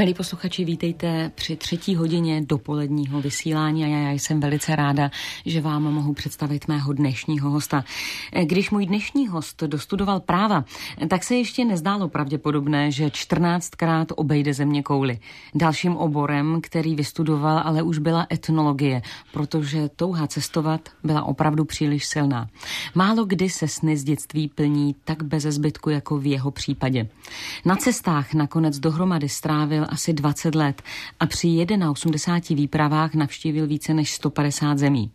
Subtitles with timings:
[0.00, 5.10] Milí posluchači, vítejte při třetí hodině dopoledního vysílání a já jsem velice ráda,
[5.46, 7.84] že vám mohu představit mého dnešního hosta.
[8.44, 10.64] Když můj dnešní host dostudoval práva,
[11.08, 15.18] tak se ještě nezdálo pravděpodobné, že 14krát obejde země kouly.
[15.54, 22.48] Dalším oborem, který vystudoval, ale už byla etnologie, protože touha cestovat byla opravdu příliš silná.
[22.94, 27.08] Málo kdy se sny z dětství plní tak bez zbytku jako v jeho případě.
[27.64, 30.82] Na cestách nakonec dohromady strávil asi 20 let
[31.20, 35.10] a při 81 výpravách navštívil více než 150 zemí.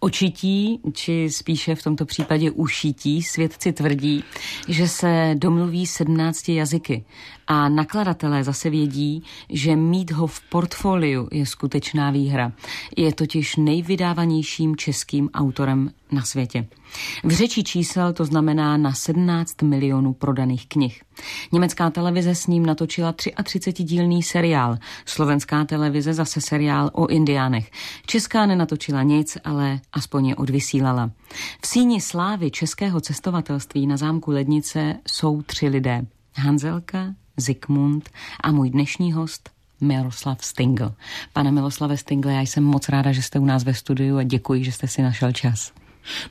[0.00, 4.24] Očití, či spíše v tomto případě ušítí, svědci tvrdí,
[4.68, 7.04] že se domluví 17 jazyky
[7.46, 12.52] a nakladatelé zase vědí, že mít ho v portfoliu je skutečná výhra.
[12.96, 16.66] Je totiž nejvydávanějším českým autorem na světě.
[17.24, 21.02] V řeči čísel to znamená na 17 milionů prodaných knih.
[21.52, 27.70] Německá televize s ním natočila 33-dílný seriál, slovenská televize zase seriál o indiánech.
[28.06, 31.10] Česká nenatočila nic, ale aspoň je odvysílala.
[31.60, 36.06] V síni slávy českého cestovatelství na zámku Lednice jsou tři lidé.
[36.36, 40.94] Hanzelka, Zikmund a můj dnešní host Miroslav Stingl.
[41.32, 44.64] Pane Miroslave Stingl, já jsem moc ráda, že jste u nás ve studiu a děkuji,
[44.64, 45.72] že jste si našel čas.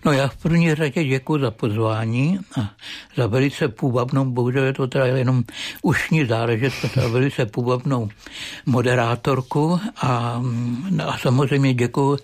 [0.05, 2.71] No já v první řadě děkuji za pozvání a
[3.15, 5.43] za velice půvabnou, bohužel je to teda jenom
[5.81, 8.09] ušní záležitost, za velice půvabnou
[8.65, 10.41] moderátorku a,
[11.05, 12.17] a samozřejmě děkuji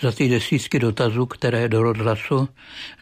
[0.00, 2.48] za ty desítky dotazů, které do rozhlasu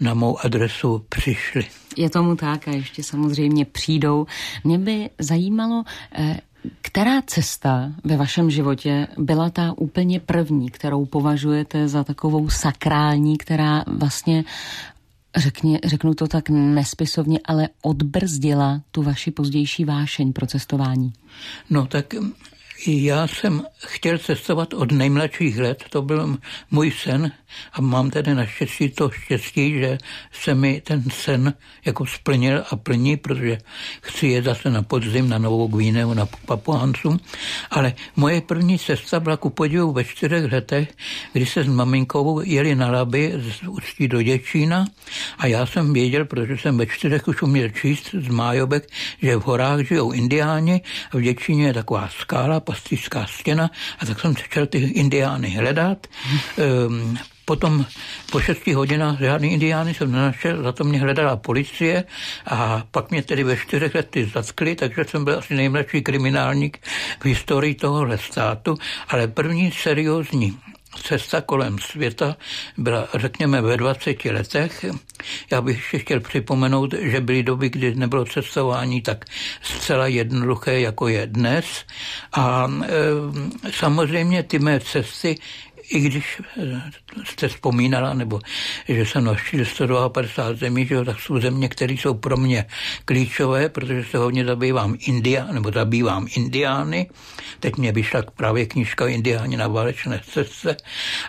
[0.01, 1.67] na mou adresu přišly.
[1.97, 4.27] Je tomu tak a ještě samozřejmě přijdou.
[4.65, 6.41] Mě by zajímalo, eh,
[6.83, 13.85] která cesta ve vašem životě byla ta úplně první, kterou považujete za takovou sakrální, která
[13.87, 14.45] vlastně
[15.37, 21.13] řekně, řeknu to tak nespisovně, ale odbrzdila tu vaši pozdější vášeň pro cestování?
[21.71, 22.15] No tak
[22.87, 26.39] já jsem chtěl cestovat od nejmladších let, to byl
[26.71, 27.33] můj sen
[27.73, 29.99] a mám tedy naštěstí to štěstí, že
[30.33, 31.55] se mi ten sen
[31.85, 33.59] jako splnil a plní, protože
[34.03, 37.17] chci jet zase na podzim na Novou Gvíneu, na Papuáncu,
[37.71, 40.89] ale moje první cesta byla ku podivu ve čtyřech letech,
[41.33, 44.87] kdy se s maminkou jeli na Laby z Ústí do Děčína
[45.39, 48.89] a já jsem věděl, protože jsem ve čtyřech už uměl číst z Májobek,
[49.23, 50.81] že v horách žijou indiáni
[51.13, 56.07] a v Děčíně je taková skála, pastýřská stěna a tak jsem začal ty indiány hledat.
[56.57, 57.19] Hmm.
[57.45, 57.87] Potom
[58.31, 62.05] po šesti hodinách žádný indiány jsem nenašel, za to mě hledala policie
[62.47, 66.79] a pak mě tedy ve čtyřech lety zatkli, takže jsem byl asi nejmladší kriminálník
[67.21, 70.59] v historii tohohle státu, ale první seriózní
[70.97, 72.37] cesta kolem světa
[72.79, 74.85] byla, řekněme, ve 20 letech.
[75.51, 79.25] Já bych ještě chtěl připomenout, že byly doby, kdy nebylo cestování tak
[79.63, 81.65] zcela jednoduché, jako je dnes.
[82.33, 85.39] A e, samozřejmě ty mé cesty
[85.95, 86.83] i když eh,
[87.25, 88.41] jste vzpomínala, nebo
[88.89, 92.65] že jsem navštívil 150 zemí, že tak jsou země, které jsou pro mě
[93.05, 97.11] klíčové, protože se hodně zabývám India, nebo zabývám Indiány.
[97.61, 100.77] Teď mě vyšla právě knižka Indiáni na válečné cestce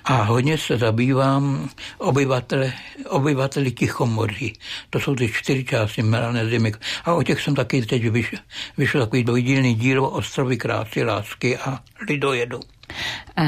[0.06, 2.74] a hodně se zabývám obyvatele,
[3.10, 4.54] obyvateli Tichomoří.
[4.90, 6.72] To jsou ty čtyři části Melanezymy.
[7.06, 8.40] A o těch jsem taky teď vyšel,
[8.78, 12.73] vyšel takový dvojdílný díl o ostrovy krásy, lásky a lidojedu.
[13.38, 13.44] Eh,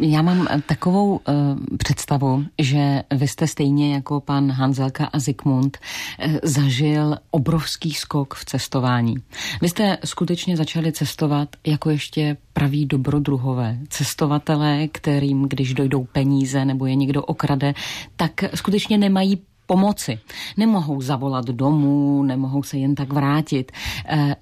[0.00, 1.32] já mám takovou eh,
[1.76, 5.78] představu, že vy jste stejně jako pan Hanzelka a Zikmund
[6.18, 9.16] eh, zažil obrovský skok v cestování.
[9.60, 13.78] Vy jste skutečně začali cestovat jako ještě praví dobrodruhové.
[13.88, 17.74] Cestovatelé, kterým, když dojdou peníze nebo je někdo okrade,
[18.16, 20.18] tak skutečně nemají pomoci.
[20.56, 23.72] Nemohou zavolat domů, nemohou se jen tak vrátit.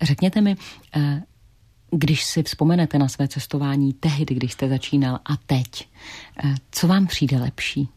[0.02, 0.56] Řekněte mi,
[1.90, 5.88] když si vzpomenete na své cestování tehdy, když jste začínal a teď,
[6.44, 7.88] eh, co vám přijde lepší?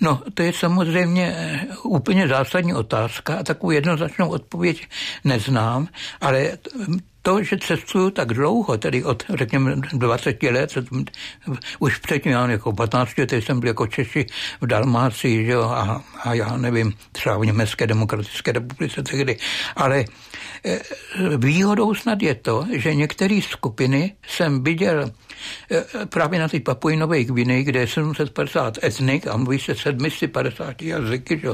[0.00, 4.88] No, to je samozřejmě eh, úplně zásadní otázka a takovou jednoznačnou odpověď
[5.24, 5.88] neznám,
[6.20, 6.58] ale
[7.22, 10.74] to, že cestuju tak dlouho, tedy od, řekněme, 20 let,
[11.78, 14.26] už předtím, já jako 15 let jsem byl jako Češi
[14.60, 19.36] v Dalmácii, že jo, a, a já nevím, třeba v Německé demokratické republice tehdy,
[19.76, 20.04] ale eh,
[21.36, 25.10] výhodou snad je to, že některé skupiny jsem viděl
[25.70, 31.40] eh, právě na té Papuinové Gviny, kde je 750 etnik a mluví se 750 jazyky.
[31.42, 31.48] Že?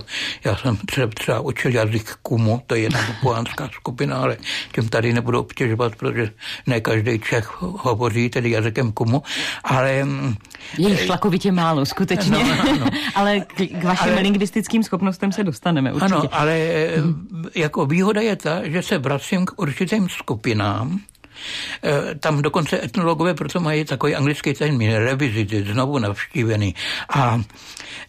[0.44, 4.37] Já jsem třeba, třeba učil jazyk Kumu, to je jedna papuánská skupina, ale
[4.75, 6.31] tím tady nebudu obtěžovat, protože
[6.67, 9.23] ne každý Čech hovoří tedy jazykem Kumu,
[9.64, 10.05] ale...
[10.05, 10.35] Mm,
[10.79, 12.31] je jich šlakovitě málo, skutečně.
[12.31, 12.87] No, no.
[13.14, 16.14] ale k, k vašim ale, lingvistickým schopnostem se dostaneme určitě.
[16.14, 16.59] Ano, ale
[16.97, 17.44] hmm.
[17.55, 21.01] jako výhoda je ta, že se vracím k určitým skupinám,
[22.21, 26.75] tam dokonce etnologové proto mají takový anglický termín, revisited, znovu navštívený.
[27.09, 27.41] A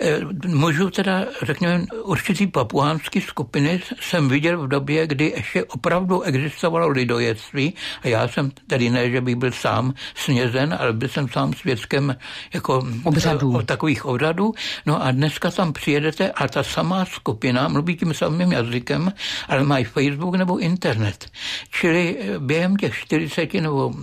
[0.02, 6.88] eh, můžu teda, řekněme, určitý papuánský skupiny jsem viděl v době, kdy ještě opravdu existovalo
[6.88, 11.54] lidojedství a já jsem tedy ne, že bych byl sám snězen, ale byl jsem sám
[11.54, 12.16] svědkem
[12.54, 13.54] jako obřadů.
[13.54, 14.54] O, takových obřadů.
[14.86, 19.14] No a dneska tam přijedete a ta samá skupina mluví tím samým jazykem,
[19.48, 21.26] ale mají Facebook nebo internet.
[21.72, 23.17] Čili eh, během těch 40
[23.62, 23.94] nebo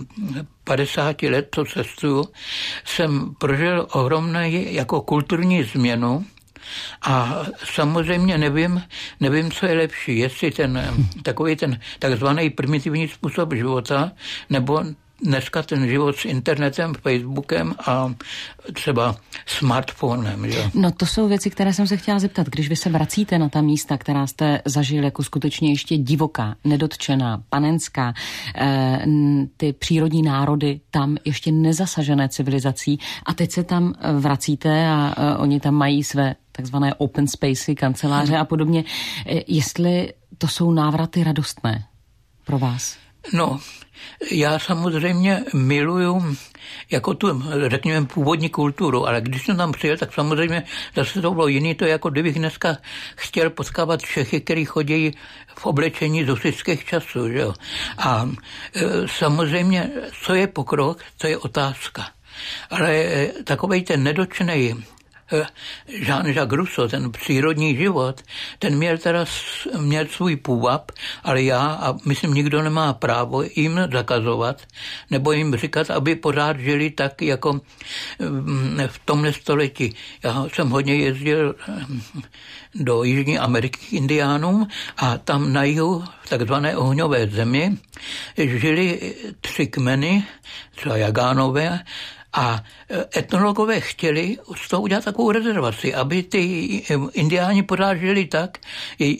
[0.63, 2.25] 50 let, co cestuju,
[2.85, 6.25] jsem prožil ohromný jako kulturní změnu,
[7.01, 8.83] a samozřejmě nevím,
[9.19, 14.11] nevím, co je lepší, jestli ten takový ten takzvaný primitivní způsob života,
[14.49, 14.83] nebo
[15.23, 18.13] dneska ten život s internetem, Facebookem a
[18.73, 19.15] třeba
[19.45, 20.51] smartphonem.
[20.51, 20.71] Že?
[20.73, 22.47] No to jsou věci, které jsem se chtěla zeptat.
[22.47, 27.43] Když vy se vracíte na ta místa, která jste zažili jako skutečně ještě divoká, nedotčená,
[27.49, 28.13] panenská,
[28.55, 29.05] eh,
[29.57, 35.37] ty přírodní národy tam ještě nezasažené civilizací a teď se tam eh, vracíte a eh,
[35.37, 38.83] oni tam mají své takzvané open spacey, kanceláře a podobně.
[39.47, 41.85] Jestli to jsou návraty radostné
[42.45, 43.04] pro vás?
[43.33, 43.59] No,
[44.31, 46.35] já samozřejmě miluju
[46.91, 50.63] jako tu, řekněme, původní kulturu, ale když jsem tam přijel, tak samozřejmě
[50.95, 52.77] zase to bylo jiný, to je jako kdybych dneska
[53.15, 55.11] chtěl potkávat Čechy, který chodí
[55.57, 57.53] v oblečení z husických časů, že jo.
[57.97, 58.29] A
[58.75, 59.89] e, samozřejmě,
[60.23, 62.07] co je pokrok, to je otázka.
[62.69, 64.75] Ale e, takovej ten nedočnej
[65.87, 68.21] Jean-Jacques Rousseau, ten přírodní život,
[68.59, 69.25] ten měl teda
[69.77, 70.91] měl svůj půvab,
[71.23, 74.61] ale já a myslím, nikdo nemá právo jim zakazovat
[75.11, 77.53] nebo jim říkat, aby pořád žili tak, jako
[78.19, 79.95] mm, v tomhle století.
[80.23, 82.01] Já jsem hodně jezdil mm,
[82.75, 84.67] do Jižní Ameriky k indiánům
[84.97, 87.77] a tam na jihu, v takzvané ohňové zemi,
[88.37, 90.23] žili tři kmeny,
[90.75, 91.79] třeba Jagánové,
[92.35, 96.41] a e, etnologové chtěli z toho udělat takovou rezervaci, aby ty
[97.13, 98.57] indiáni pořád žili tak,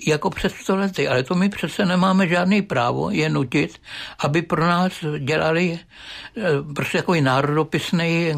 [0.07, 1.07] jako před stolety.
[1.07, 3.81] Ale to my přece nemáme žádný právo je nutit,
[4.19, 5.79] aby pro nás dělali
[6.37, 8.33] e, prostě takový národopisný,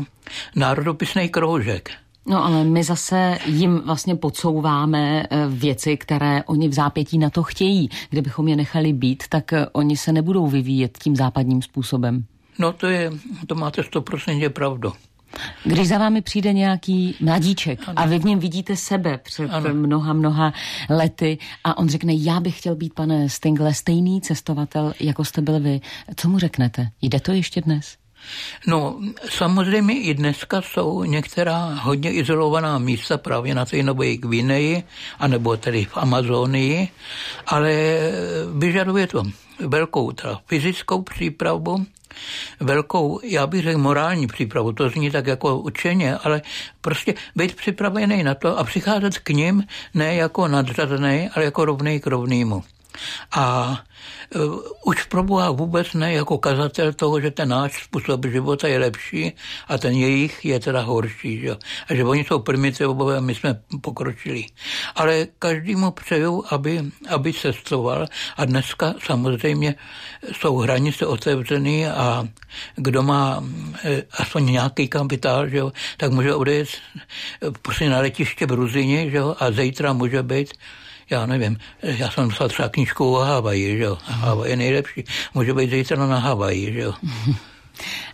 [0.56, 1.92] národopisný kroužek.
[2.30, 7.44] No ale my zase jim vlastně podsouváme e, věci, které oni v zápětí na to
[7.44, 7.90] chtějí.
[8.10, 12.26] Kdybychom je nechali být, tak oni se nebudou vyvíjet tím západním způsobem.
[12.59, 13.12] No to je,
[13.48, 14.94] to máte 100% pravdu.
[15.63, 18.00] Když za vámi přijde nějaký mladíček ano.
[18.00, 19.74] a vy v něm vidíte sebe před ano.
[19.74, 20.54] mnoha, mnoha
[20.89, 25.59] lety a on řekne, já bych chtěl být, pane Stingle, stejný cestovatel, jako jste byl
[25.59, 25.81] vy,
[26.15, 26.89] co mu řeknete?
[27.01, 27.98] Jde to ještě dnes?
[28.68, 34.84] No, samozřejmě i dneska jsou některá hodně izolovaná místa právě na té Nové Gvineji,
[35.20, 36.88] anebo tedy v Amazonii,
[37.48, 37.74] ale
[38.54, 39.24] vyžaduje to
[39.60, 41.86] velkou teda fyzickou přípravu,
[42.60, 44.72] velkou, já bych řekl, morální přípravu.
[44.72, 46.42] To zní tak jako učeně, ale
[46.82, 49.64] prostě být připravený na to a přicházet k ním
[49.94, 52.64] ne jako nadřazený, ale jako rovný k rovnému.
[53.32, 53.78] A
[54.36, 59.34] uh, už proboha vůbec ne jako kazatel toho, že ten náš způsob života je lepší
[59.68, 61.40] a ten jejich je teda horší.
[61.40, 61.56] Že?
[61.90, 64.46] A že oni jsou primitivové a my jsme pokročili.
[64.96, 68.06] Ale každému přeju, aby, aby cestoval
[68.38, 69.76] a dneska samozřejmě
[70.32, 72.28] jsou hranice otevřené a
[72.76, 73.44] kdo má
[73.84, 75.62] e, aspoň nějaký kapitál, že
[75.98, 76.69] tak může odejít
[77.62, 80.54] prostě na letiště v Ruzini že a zítra může být
[81.09, 85.54] já nevím, já jsem psal třeba knížku o Havaji, že jo, Havaj je nejlepší, může
[85.54, 86.94] být zítra na Havaji, že jo.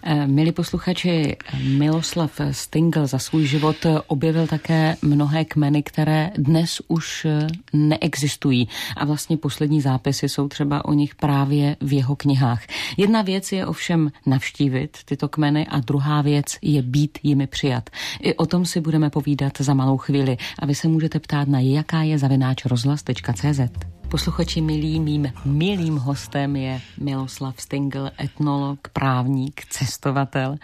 [0.03, 3.75] Eh, milí posluchači, Miloslav Stingl za svůj život
[4.07, 8.69] objevil také mnohé kmeny, které dnes už eh, neexistují.
[8.97, 12.61] A vlastně poslední zápisy jsou třeba o nich právě v jeho knihách.
[12.97, 17.89] Jedna věc je ovšem navštívit tyto kmeny a druhá věc je být jimi přijat.
[18.21, 21.59] I o tom si budeme povídat za malou chvíli a vy se můžete ptát na
[21.59, 24.02] jaká je zavináč rozhlas.cz.
[24.13, 30.61] Posluchači milí, mým milým hostem je Miloslav Stingl, etnolog, právník, cestovatel.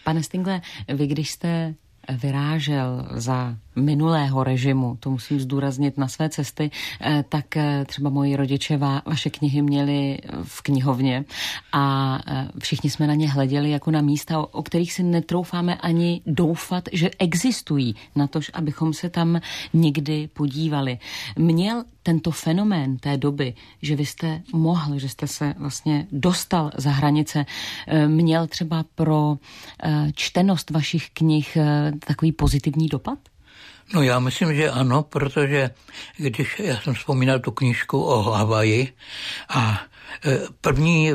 [0.00, 1.74] Pane Stingle, vy když jste
[2.08, 8.36] vyrážel za minulého režimu, to musím zdůraznit na své cesty, eh, tak eh, třeba moji
[8.36, 11.24] rodiče vaše knihy měli v knihovně
[11.72, 16.20] a eh, všichni jsme na ně hleděli jako na místa, o kterých si netroufáme ani
[16.26, 19.40] doufat, že existují, na tož, abychom se tam
[19.72, 20.98] někdy podívali.
[21.38, 26.90] Měl tento fenomén té doby, že vy jste mohl, že jste se vlastně dostal za
[26.90, 27.46] hranice,
[28.06, 29.38] měl třeba pro
[30.14, 31.58] čtenost vašich knih
[32.06, 33.18] takový pozitivní dopad?
[33.94, 35.70] No já myslím, že ano, protože
[36.16, 38.92] když já jsem vzpomínal tu knížku o Havaji
[39.48, 39.80] a
[40.26, 41.12] e, První,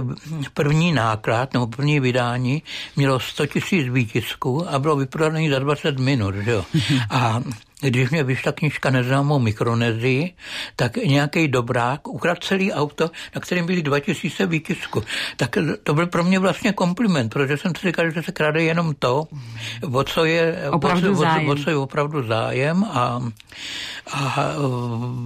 [0.54, 2.64] první náklad nebo první vydání
[2.96, 6.36] mělo 100 tisíc výtisků a bylo vyprodané za 20 minut.
[6.36, 6.66] Že jo?
[7.10, 7.42] A
[7.90, 10.34] když mě vyšla knižka Neznámou Mikronezii,
[10.76, 15.04] tak nějaký dobrák ukradl celý auto, na kterém byly 2000 výtisku.
[15.38, 18.94] Tak to byl pro mě vlastně kompliment, protože jsem si říkal, že se krade jenom
[19.00, 19.28] to,
[19.92, 21.50] o co je, opravdu o, co, zájem.
[21.50, 23.22] o co je opravdu zájem a,
[24.14, 24.54] a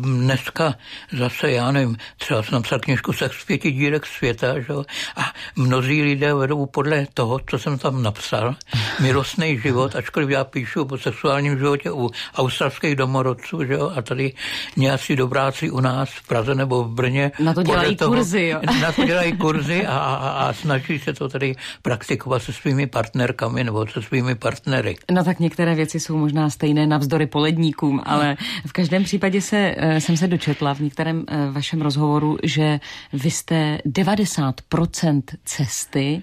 [0.02, 0.76] dneska
[1.18, 4.74] zase, já nevím, třeba jsem napsal knižku se z pěti dírek světa, že?
[5.16, 8.56] a mnozí lidé vedou podle toho, co jsem tam napsal,
[9.00, 12.10] milostný život, ačkoliv já píšu o sexuálním životě u
[12.46, 14.34] australských domorodců, že jo, a tady
[14.78, 17.32] nějací dobráci u nás v Praze nebo v Brně.
[17.40, 18.60] Na to dělají toho, kurzy, jo.
[18.82, 23.64] Na to dělají kurzy a, a, a snaží se to tady praktikovat se svými partnerkami
[23.64, 24.96] nebo se svými partnery.
[25.12, 28.38] No tak některé věci jsou možná stejné navzdory poledníkům, ale
[28.68, 32.80] v každém případě se, eh, jsem se dočetla v některém eh, vašem rozhovoru, že
[33.14, 36.22] vy jste 90% cesty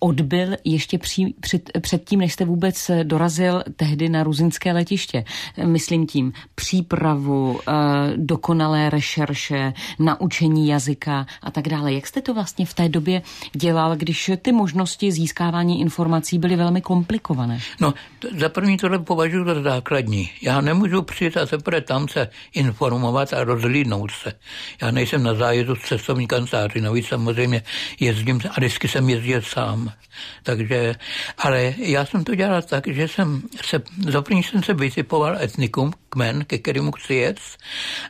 [0.00, 5.24] odbyl ještě při, před, předtím, než jste vůbec dorazil tehdy na ruzinské letiště
[5.64, 7.72] myslím tím přípravu, eh,
[8.16, 11.92] dokonalé rešerše, naučení jazyka a tak dále.
[11.92, 13.22] Jak jste to vlastně v té době
[13.52, 17.58] dělal, když ty možnosti získávání informací byly velmi komplikované?
[17.80, 17.94] No,
[18.36, 20.30] za první tohle považuji za základní.
[20.42, 24.32] Já nemůžu přijít a teprve tam se informovat a rozlídnout se.
[24.82, 27.62] Já nejsem na zájezdu z cestovní kanceláři, navíc samozřejmě
[28.00, 29.92] jezdím a vždycky jsem jezdil sám.
[30.42, 30.94] Takže,
[31.38, 35.92] ale já jsem to dělal tak, že jsem se, za první jsem se vytipoval etnikum,
[36.12, 37.40] kmen, ke kterému chci jet.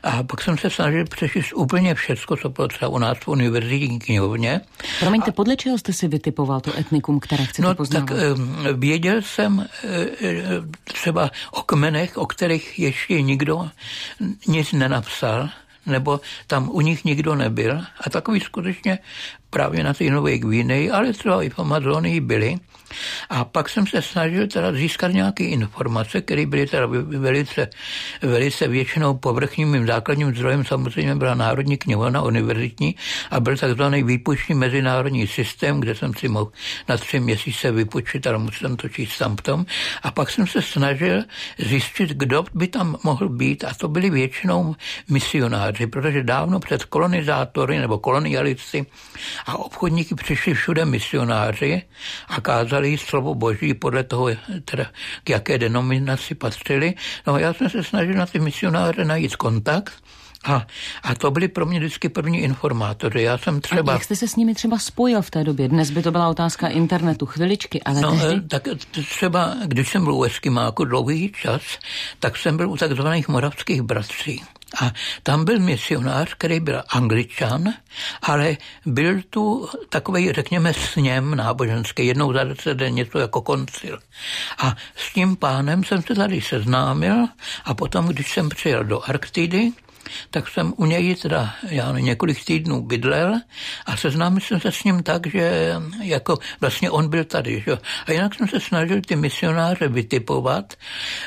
[0.03, 3.99] A pak jsem se snažil přečíst úplně všechno, co bylo třeba u nás v univerzitní
[3.99, 4.61] knihovně.
[4.99, 5.33] Promiňte, a...
[5.33, 8.09] podle čeho jste si vytipoval to etnikum, které chcete no, poznávat?
[8.09, 8.17] tak
[8.75, 9.65] věděl jsem
[10.83, 13.69] třeba o kmenech, o kterých ještě nikdo
[14.47, 15.49] nic nenapsal,
[15.85, 17.81] nebo tam u nich nikdo nebyl.
[18.05, 18.99] A takový skutečně
[19.49, 22.57] právě na té Nové Gvineji, ale třeba i v Amazonii byli.
[23.29, 27.69] A pak jsem se snažil teda získat nějaké informace, které byly teda velice,
[28.21, 32.95] velice většinou povrchním mým základním zdrojem samozřejmě byla Národní knihovna univerzitní
[33.31, 36.51] a byl takzvaný výpuční mezinárodní systém, kde jsem si mohl
[36.89, 39.65] na tři měsíce vypučit, ale musel jsem to číst sám tom.
[40.03, 41.23] A pak jsem se snažil
[41.57, 44.75] zjistit, kdo by tam mohl být a to byli většinou
[45.09, 48.85] misionáři, protože dávno před kolonizátory nebo kolonialisty
[49.45, 51.81] a obchodníky přišli všude misionáři
[52.27, 54.29] a kázali slovo boží podle toho,
[54.65, 54.85] teda,
[55.23, 56.93] k jaké denominaci patřili.
[57.27, 59.93] No já jsem se snažil na ty misionáře najít kontakt
[60.43, 60.67] a,
[61.03, 63.21] a to byli pro mě vždycky první informátoři.
[63.21, 63.91] Já jsem třeba...
[63.91, 65.67] A jak jste se s nimi třeba spojil v té době?
[65.67, 68.41] Dnes by to byla otázka internetu, chviličky, ale no, tehdy...
[68.41, 71.61] tak třeba, když jsem byl u Eskimáku dlouhý čas,
[72.19, 74.43] tak jsem byl u takzvaných moravských bratří.
[74.81, 74.91] A
[75.23, 77.73] tam byl misionář, který byl angličan,
[78.21, 83.99] ale byl tu takový, řekněme, sněm náboženský, jednou za deset den něco jako koncil.
[84.57, 87.27] A s tím pánem jsem se tady seznámil
[87.65, 89.71] a potom, když jsem přijel do Arktidy,
[90.31, 93.33] tak jsem u něj teda já několik týdnů bydlel
[93.85, 95.73] a seznámil jsem se s ním tak, že
[96.03, 97.63] jako vlastně on byl tady.
[97.65, 97.77] Že?
[98.05, 100.73] A jinak jsem se snažil ty misionáře vytipovat.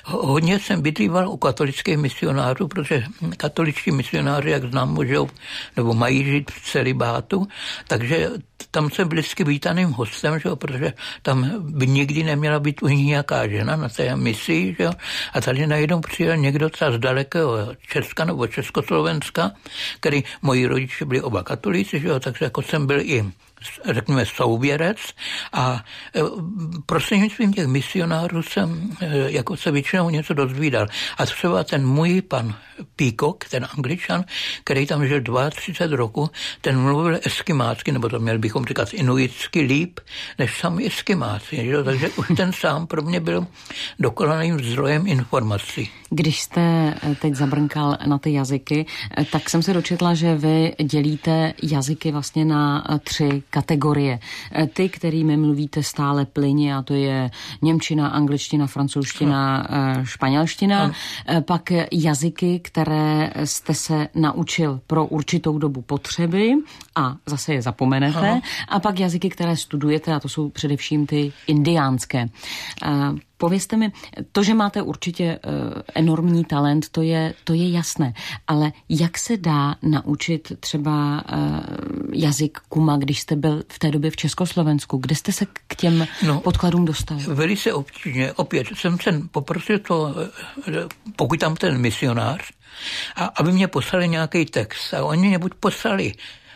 [0.04, 3.04] Hodně jsem bydlíval u katolických misionářů, protože
[3.36, 5.28] katoličtí misionáři, jak znám, můžou
[5.76, 7.48] nebo mají žít v celibátu,
[7.88, 8.30] takže
[8.70, 10.50] tam jsem byl vždycky vítaným hostem, že?
[10.54, 14.76] protože tam by nikdy neměla být u nich nějaká žena na té misi.
[14.78, 14.88] Že?
[15.32, 17.56] A tady najednou přijel někdo třeba z dalekého
[17.92, 19.52] Česka nebo Československa,
[20.00, 22.20] který moji rodiče byli oba katolíci, že?
[22.20, 23.24] takže jako jsem byl i
[23.84, 24.98] řekněme, souvěrec
[25.52, 25.84] a
[26.16, 26.20] e,
[26.86, 30.86] prostřednictvím těch misionářů jsem e, jako se většinou něco dozvídal.
[31.18, 32.54] A třeba ten můj pan
[32.96, 34.24] Peacock, ten angličan,
[34.64, 40.00] který tam žil 32 roku, ten mluvil eskimácky, nebo to měl bychom říkat inuitsky líp,
[40.38, 41.56] než sami eskimáci.
[41.56, 41.82] Že?
[41.84, 43.46] Takže už ten sám pro mě byl
[43.98, 45.90] dokonalým zdrojem informací.
[46.10, 48.86] Když jste e, teď zabrnkal na ty jazyky,
[49.32, 54.18] tak jsem se dočetla, že vy dělíte jazyky vlastně na tři kategorie.
[54.54, 57.30] E, ty, kterými mluvíte stále plyně, a to je
[57.62, 60.04] Němčina, angličtina, francouzština, no.
[60.04, 60.92] španělština, no.
[61.42, 66.52] pak jazyky, které jste se naučil pro určitou dobu potřeby
[66.96, 72.28] a zase je zapomenete, a pak jazyky, které studujete, a to jsou především ty indiánské.
[73.42, 73.92] Povězte mi,
[74.32, 78.14] to, že máte určitě uh, enormní talent, to je, to je jasné,
[78.46, 81.40] ale jak se dá naučit třeba uh,
[82.12, 84.96] jazyk kuma, když jste byl v té době v Československu?
[84.96, 87.18] Kde jste se k těm no, podkladům dostal?
[87.26, 88.32] Velice obtížně.
[88.32, 90.14] Opět jsem se poprosil to,
[91.16, 92.52] pokud tam ten misionář,
[93.16, 94.94] a aby mě poslali nějaký text.
[94.94, 96.12] A oni mě buď poslali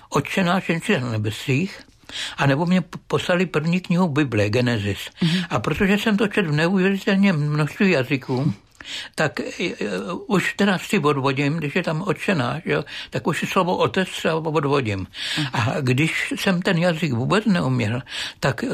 [0.09, 1.81] Otčenáš na nebesích,
[2.37, 4.99] a nebo mě poslali první knihu Bible, Genesis.
[4.99, 5.47] Mm-hmm.
[5.51, 8.55] A protože jsem to četl v neuvěřitelně množství jazyků,
[9.15, 14.09] tak uh, už teda si odvodím, když je tam očená, jo, tak už slovo otec
[14.09, 15.07] třeba odvodím.
[15.53, 18.03] A když jsem ten jazyk vůbec neuměl,
[18.41, 18.65] tak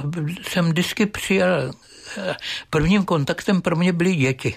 [0.49, 1.71] jsem vždycky přijal,
[2.19, 2.37] eh,
[2.71, 4.55] prvním kontaktem pro mě byly děti.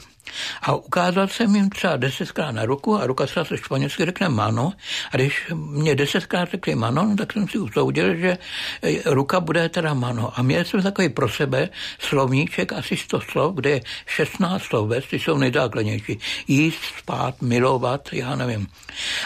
[0.61, 4.73] A ukázal jsem jim třeba desetkrát na ruku a ruka se španělsky řekne mano.
[5.11, 8.37] A když mě desetkrát řekli mano, no, tak jsem si usoudil, že
[8.81, 10.39] e, ruka bude teda mano.
[10.39, 15.19] A měl jsem takový pro sebe slovníček, asi 100 slov, kde je 16 slov, ty
[15.19, 16.19] jsou nejzákladnější.
[16.47, 18.67] Jíst, spát, milovat, já nevím.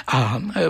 [0.07, 0.61] A e,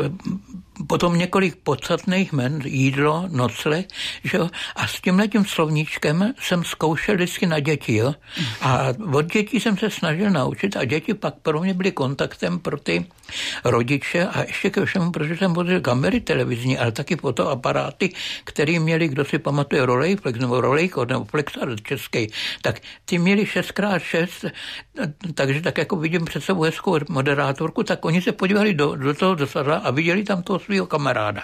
[0.88, 3.83] potom několik podstatných men, jídlo, nocle,
[4.24, 4.50] že jo?
[4.75, 8.15] A s tímhle tím slovníčkem jsem zkoušel vždycky na děti, jo?
[8.62, 12.78] A od dětí jsem se snažil naučit a děti pak pro mě byly kontaktem pro
[12.78, 13.06] ty
[13.66, 19.08] rodiče a ještě ke všemu, protože jsem vozil kamery televizní, ale taky fotoaparáty, které měli,
[19.08, 22.28] kdo si pamatuje, Rolejflex nebo Rolejko nebo Flexar český,
[22.62, 24.52] tak ty měli 6x6,
[25.34, 29.36] takže tak jako vidím před sebou hezkou moderátorku, tak oni se podívali do, do toho
[29.36, 31.42] dosadla a viděli tam toho svého kamaráda.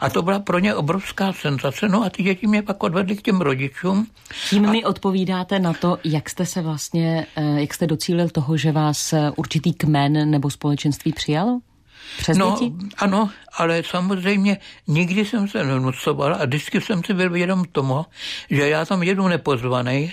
[0.00, 1.88] A to byla pro ně obrovská senzace.
[1.88, 4.06] No a ty děti mě pak odvedli k těm rodičům.
[4.50, 4.72] Tím a...
[4.72, 7.86] mi odpovídáte na to, jak jste se vlastně, eh, jak jste
[8.18, 11.60] docílil toho, že vás eh, určitý kmen nebo společenství přijalo?
[12.18, 12.74] Přes no, děti?
[12.98, 18.06] ano, ale samozřejmě nikdy jsem se nenucoval a vždycky jsem si byl vědom tomu,
[18.50, 20.12] že já tam jedu nepozvaný,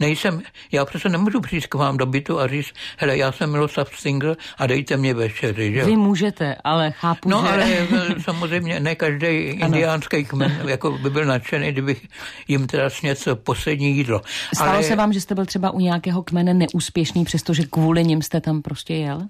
[0.00, 0.42] Nejsem,
[0.72, 4.36] já přece nemůžu přijít k vám do bytu a říct, hele, já jsem Miloslav Single
[4.58, 7.48] a dejte mě večeři, že Vy můžete, ale chápu, No, že...
[7.48, 9.26] ale eh, samozřejmě ne každý
[9.66, 12.06] indiánský kmen jako by byl nadšený, kdybych
[12.48, 14.22] jim teda něco poslední jídlo.
[14.54, 14.82] Stalo ale...
[14.82, 18.62] se vám, že jste byl třeba u nějakého kmene neúspěšný, přestože kvůli nim jste tam
[18.62, 19.22] prostě jel?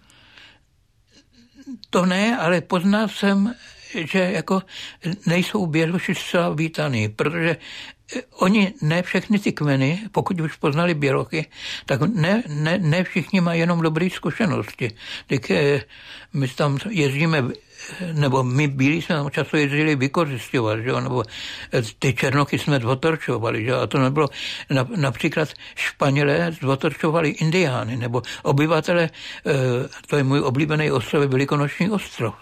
[1.90, 3.54] To ne, ale poznal jsem,
[4.12, 4.62] že jako
[5.26, 7.56] nejsou běloši zcela vítaný, protože
[8.38, 11.46] Oni, ne všechny ty kmeny, pokud už poznali bělochy,
[11.86, 14.90] tak ne, ne, ne všichni mají jenom dobré zkušenosti.
[15.26, 15.82] Tak eh,
[16.32, 17.45] my tam jezdíme,
[18.12, 21.00] nebo my bílí jsme tam často jezdili vykořišťovat, že jo?
[21.00, 21.23] nebo
[21.73, 23.80] eh, ty černochy jsme zvotorčovali, že jo?
[23.80, 24.28] a to nebylo,
[24.97, 29.52] například Španělé zvotorčovali indiány, nebo obyvatele, eh,
[30.06, 32.34] to je můj oblíbený ostrov, Velikonoční ostrov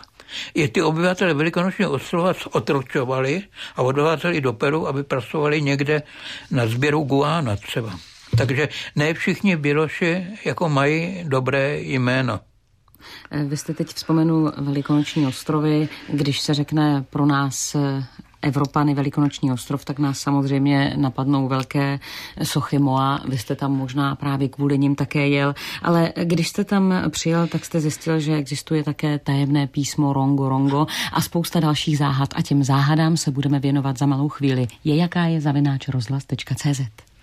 [0.54, 3.42] je ty obyvatele Velikonočního ostrova otročovali
[3.76, 6.02] a odváděli do Peru, aby pracovali někde
[6.50, 7.98] na sběru guána třeba.
[8.38, 12.40] Takže ne všichni Běloši jako mají dobré jméno.
[13.46, 15.88] Vy jste teď vzpomenul Velikonoční ostrovy.
[16.08, 17.76] Když se řekne pro nás
[18.44, 21.98] Evropany Velikonoční ostrov, tak nás samozřejmě napadnou velké
[22.42, 23.20] sochy Moa.
[23.28, 27.64] Vy jste tam možná právě kvůli nim také jel, ale když jste tam přijel, tak
[27.64, 32.64] jste zjistil, že existuje také tajemné písmo Rongo Rongo a spousta dalších záhad a těm
[32.64, 34.66] záhadám se budeme věnovat za malou chvíli.
[34.84, 37.13] Je jaká je zavináč rozhlas.cz.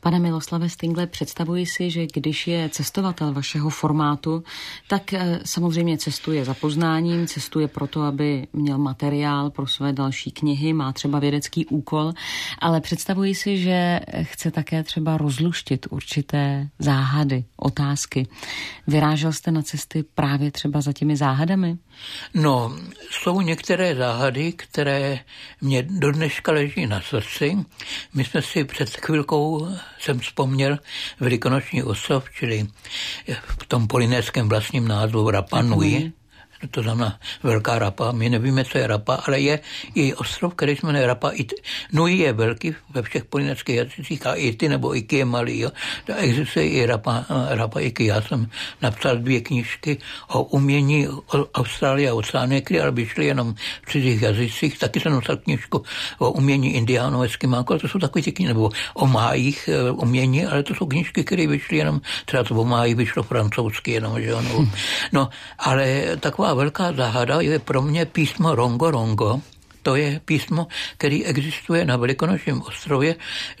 [0.00, 4.42] Pane Miloslave Stingle, představuji si, že když je cestovatel vašeho formátu,
[4.88, 10.72] tak eh, samozřejmě cestuje za poznáním, cestuje proto, aby měl materiál pro své další knihy,
[10.72, 12.12] má třeba vědecký úkol,
[12.58, 18.26] ale představuji si, že chce také třeba rozluštit určité záhady, otázky.
[18.86, 21.78] Vyrážel jste na cesty právě třeba za těmi záhadami?
[22.34, 22.76] No,
[23.10, 25.18] jsou některé záhady, které
[25.60, 27.56] mě do dneška leží na srdci.
[28.14, 30.78] My jsme si před chvilkou jsem vzpomněl
[31.20, 32.66] Velikonoční oslov, čili
[33.60, 36.12] v tom polinéském vlastním názvu Rapa Nui,
[36.70, 38.12] to znamená velká rapa.
[38.12, 39.60] My nevíme, co je rapa, ale je
[39.94, 41.30] i ostrov, který se jmenuje Rapa.
[41.30, 41.52] It.
[41.92, 45.58] Nui je velký ve všech polineckých jazycích a Ity nebo Iky je malý.
[45.58, 45.70] Jo.
[46.06, 48.06] To existuje i rapa, rapa Iky.
[48.06, 48.50] Já jsem
[48.82, 51.08] napsal dvě knížky o umění
[51.54, 53.54] Austrálie a Oceánie, které ale vyšly jenom
[53.86, 54.78] v cizích jazycích.
[54.78, 55.82] Taky jsem napsal knížku
[56.18, 60.46] o umění indiánů, eskimáků, ale to jsou takové ty knihy, nebo o májích e, umění,
[60.46, 64.28] ale to jsou knížky, které vyšly jenom, třeba to o májích vyšlo francouzsky jenom, že
[64.28, 64.42] jo.
[64.42, 64.68] No,
[65.12, 69.40] no ale taková velká záhada je pro mě písmo Rongo Rongo,
[69.88, 73.16] to je písmo, který existuje na Velikonočním ostrově,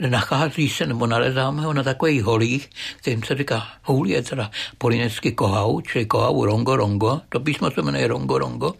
[0.08, 5.32] nachází se nebo nalezáme ho na takových holích, kterým se říká hůl je teda polinecky
[5.32, 8.74] kohau, čili kohau rongo rongo, to písmo se jmenuje rongo rongo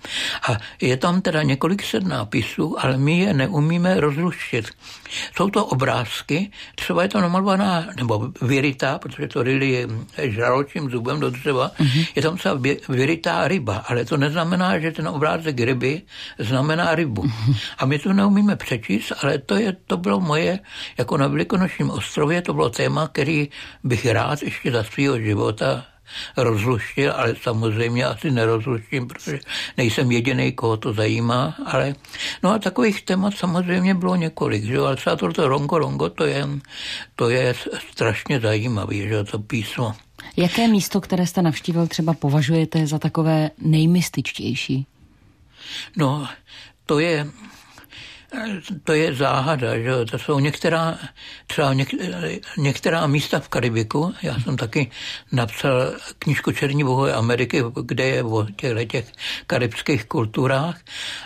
[0.49, 4.69] a je tam teda několik set nápisů, ale my je neumíme rozluštit.
[5.37, 9.89] Jsou to obrázky, třeba je to namalovaná, nebo vyrytá, protože to ryli je
[10.31, 12.07] žraločím zubem do dřeva, mm-hmm.
[12.17, 16.03] je tam třeba vyrytá ryba, ale to neznamená, že ten obrázek ryby
[16.39, 17.23] znamená rybu.
[17.23, 17.38] Mm-hmm.
[17.79, 20.59] A my to neumíme přečíst, ale to, je, to bylo moje,
[20.99, 23.49] jako na Velikonočním ostrově, to bylo téma, který
[23.85, 25.85] bych rád ještě za svého života
[26.37, 29.39] rozluštil, ale samozřejmě asi nerozluštím, protože
[29.77, 31.95] nejsem jediný, koho to zajímá, ale
[32.43, 36.49] no a takových témat samozřejmě bylo několik, že ale třeba toto Rongo Rongo, to je,
[37.15, 37.55] to je
[37.91, 39.95] strašně zajímavý, že to písmo.
[40.37, 44.87] Jaké místo, které jste navštívil, třeba považujete za takové nejmystičtější?
[45.97, 46.29] No,
[46.89, 47.27] to je
[48.85, 50.99] to je záhada, že to jsou některá,
[51.47, 51.89] třeba něk,
[52.59, 54.91] některá místa v Karibiku, já jsem taky
[55.33, 59.13] napsal knižku Černí bohové Ameriky, kde je o těchto těch
[59.47, 60.81] karibských kulturách,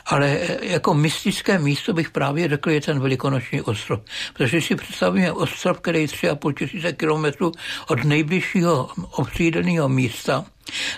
[0.06, 4.00] ale jako mystické místo bych právě řekl, je ten velikonoční ostrov.
[4.34, 7.52] Protože si představíme ostrov, který je 3,5 tisíce kilometrů
[7.88, 10.44] od nejbližšího obsídleného místa,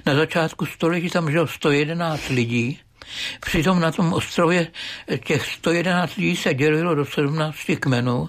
[0.06, 2.83] na začátku století tam žilo 111 lidí
[3.40, 4.66] Přitom na tom ostrově
[5.24, 8.28] těch 111 lidí se dělilo do 17 kmenů,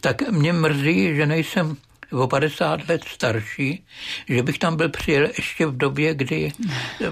[0.00, 1.76] tak mě mrzí, že nejsem
[2.12, 3.84] o 50 let starší,
[4.28, 6.52] že bych tam byl přijel ještě v době, kdy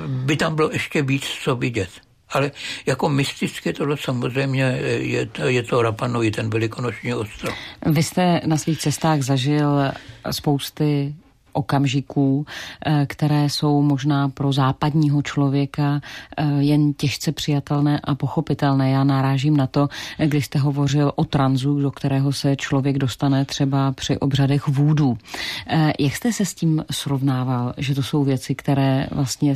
[0.06, 1.90] by tam bylo ještě víc co vidět.
[2.28, 2.50] Ale
[2.86, 4.62] jako mystické tohle samozřejmě
[4.98, 7.54] je, je to Rapanovi, ten velikonoční ostrov.
[7.86, 9.92] Vy jste na svých cestách zažil
[10.30, 11.14] spousty
[11.56, 12.46] okamžiků,
[12.86, 16.00] eh, které jsou možná pro západního člověka
[16.36, 18.90] eh, jen těžce přijatelné a pochopitelné.
[18.90, 19.88] Já narážím na to,
[20.18, 25.18] když jste hovořil o tranzu, do kterého se člověk dostane třeba při obřadech vůdů.
[25.66, 29.54] Eh, jak jste se s tím srovnával, že to jsou věci, které vlastně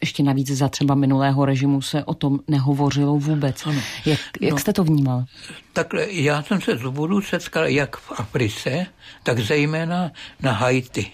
[0.00, 3.66] ještě navíc za třeba minulého režimu se o tom nehovořilo vůbec?
[3.66, 3.80] Ano.
[4.06, 5.24] Jak, jak no, jste to vnímal?
[5.72, 8.86] Takhle, já jsem se z vůdů setkal jak v Africe,
[9.22, 10.10] tak zejména
[10.42, 11.10] na Haiti.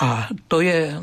[0.00, 0.94] A to je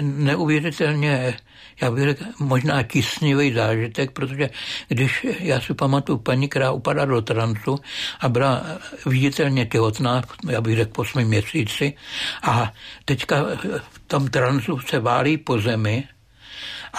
[0.00, 1.36] neuvěřitelně,
[1.80, 4.50] já bych řekl, možná tisnivý zážitek, protože
[4.88, 7.78] když já si pamatuju paní, která upadla do transu
[8.20, 8.62] a byla
[9.06, 11.94] viditelně těhotná, já bych řekl po svém měsíci,
[12.42, 12.72] a
[13.04, 13.44] teďka
[13.92, 16.08] v tom transu se válí po zemi,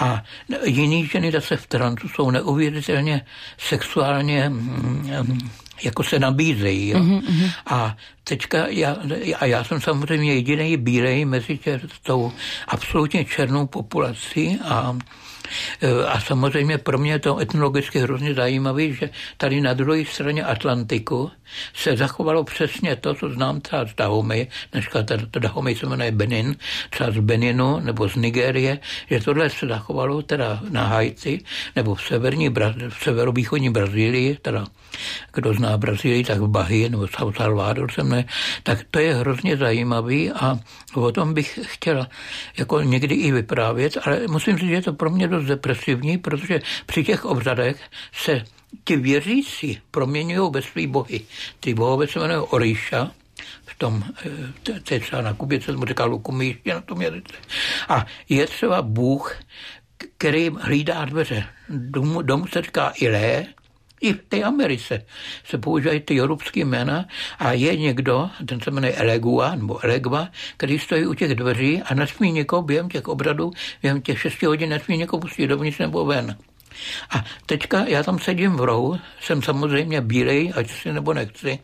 [0.00, 0.22] a
[0.64, 3.26] jiný ženy zase v transu jsou neuvěřitelně
[3.58, 5.50] sexuálně mm,
[5.82, 6.88] jako se nabízejí.
[6.88, 6.98] Jo.
[6.98, 7.50] Mm-hmm.
[7.66, 8.96] A teďka já,
[9.38, 12.32] a já jsem samozřejmě jediný bílej mezi tě, tou
[12.68, 14.96] absolutně černou populací a
[15.80, 20.44] Eh, a samozřejmě pro mě je to etnologicky hrozně zajímavé, že tady na druhé straně
[20.44, 21.30] Atlantiku
[21.74, 26.56] se zachovalo přesně to, co znám třeba z Dahomey, dneska to Dahomey se jmenuje Benin,
[26.90, 28.78] třeba z Beninu nebo z Nigérie,
[29.10, 31.40] že tohle se zachovalo teda na Haiti
[31.76, 32.48] nebo v, severní,
[32.88, 34.66] v severovýchodní Brazílii, teda
[35.32, 38.24] kdo zná Brazílii, tak v Bahii nebo South Salvador se mne,
[38.62, 40.58] tak to je hrozně zajímavý a
[40.94, 42.06] o tom bych chtěl
[42.58, 46.60] jako někdy i vyprávět, ale musím říct, že je to pro mě dost depresivní, protože
[46.86, 47.80] při těch obřadech
[48.12, 48.44] se
[48.84, 51.20] ti věřící proměňují ve svý bohy.
[51.60, 53.10] Ty bohové se jmenují Orisha,
[53.66, 57.34] v tom, eh, to je třeba na Kubě, co jsem říkal, Lukumíště na tom jazyce.
[57.88, 59.36] A je třeba Bůh,
[60.18, 61.44] který hlídá dveře.
[61.68, 63.46] Domů, domů se říká Ilé,
[64.00, 65.06] i v té Americe
[65.44, 67.04] se používají ty jorubské jména
[67.38, 71.94] a je někdo, ten se jmenuje Elegua nebo Elegva, který stojí u těch dveří a
[71.94, 73.50] nesmí někoho během těch obradů,
[73.82, 76.36] během těch šesti hodin nesmí někoho pustit dovnitř nebo ven.
[77.10, 81.58] A teďka já tam sedím v rohu, jsem samozřejmě bílej, ať si nebo nechci.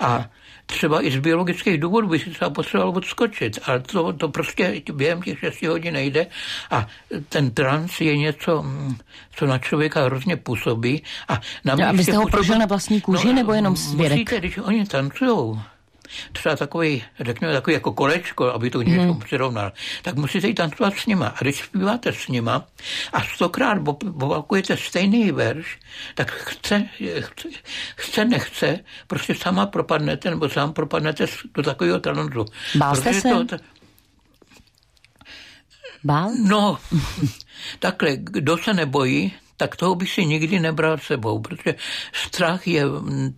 [0.00, 0.30] A
[0.66, 5.22] třeba i z biologických důvodů by si třeba potřeboval odskočit, ale to, to prostě během
[5.22, 6.26] těch 6 hodin nejde
[6.70, 6.86] a
[7.28, 8.96] ten trans je něco, mm,
[9.36, 11.02] co na člověka hrozně působí.
[11.28, 14.18] A na no, a vy jste ho prožil na vlastní kůži no, nebo jenom svědek?
[14.18, 15.60] Musíte, když oni tancují,
[16.32, 19.22] třeba takový, řekněme, takový jako kolečko, aby to něčemu hmm.
[19.22, 21.26] přirovnal, tak musíte jít tancovat s nima.
[21.26, 22.66] A když zpíváte s nima
[23.12, 25.78] a stokrát opakujete stejný verš,
[26.14, 26.88] tak chce,
[27.20, 27.48] chce,
[27.96, 32.44] chce, nechce, prostě sama propadnete, nebo sám propadnete do takového talentu.
[32.76, 33.28] Bál jste se?
[33.28, 33.56] To,
[36.04, 36.30] Bál?
[36.44, 36.78] No,
[37.78, 41.74] takhle, kdo se nebojí, tak toho bych si nikdy nebral sebou, protože
[42.12, 42.84] strach je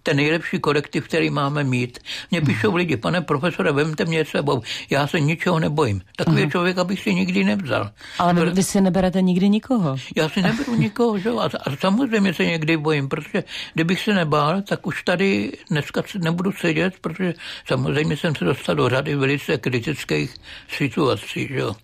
[0.02, 1.98] ten nejlepší korektiv, který máme mít.
[2.30, 6.02] Mně píšou lidi, pane profesore, vemte mě sebou, já se ničeho nebojím.
[6.16, 6.50] Takový Aha.
[6.50, 7.90] člověk, abych si nikdy nevzal.
[8.18, 9.96] Ale vy, vy si neberete nikdy nikoho.
[10.16, 11.30] Já si neberu nikoho, že?
[11.30, 16.52] A, a samozřejmě se někdy bojím, protože kdybych se nebál, tak už tady dneska nebudu
[16.52, 17.34] sedět, protože
[17.66, 20.34] samozřejmě jsem se dostal do řady velice kritických
[20.68, 21.74] situací, že jo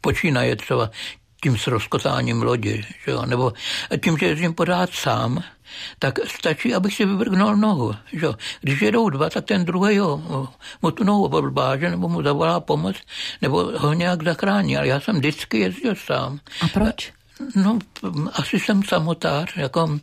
[0.00, 0.90] počínaje třeba
[1.44, 3.26] tím srozkotáním lodi, že jo?
[3.26, 3.52] nebo
[4.04, 5.44] tím, že jezdím pořád sám,
[5.98, 7.94] tak stačí, abych si vyvrhnul nohu.
[8.12, 8.26] Že?
[8.60, 10.48] Když jedou dva, tak ten druhý ho,
[10.82, 12.96] mu tu nohu odbáže, nebo mu zavolá pomoc,
[13.42, 14.76] nebo ho nějak zachrání.
[14.76, 16.40] Ale já jsem vždycky jezdil sám.
[16.60, 17.12] A proč?
[17.56, 17.78] No,
[18.32, 19.98] asi jsem samotář, jako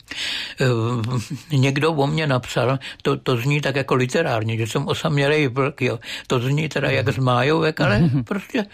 [1.52, 5.82] e, někdo o mě napsal, to, to zní tak jako literárně, že jsem osamělej vlk,
[5.82, 6.00] jo.
[6.28, 8.65] To zní teda jak zmájovek, ale prostě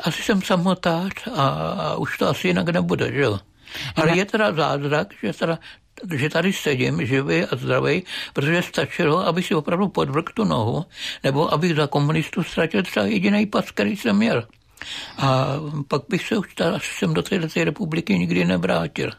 [0.00, 3.40] asi jsem samotář a, a už to asi jinak nebude, že jo.
[3.96, 5.58] Ale je teda zázrak, že teda
[6.14, 10.84] že tady sedím živý a zdravý, protože stačilo, aby si opravdu podvrk tu nohu,
[11.24, 14.46] nebo abych za komunistu ztratil třeba jediný pas, který jsem měl.
[15.18, 15.46] A
[15.88, 19.10] pak bych se už tady, jsem do této republiky nikdy nevrátil.